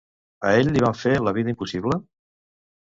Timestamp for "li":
0.77-0.81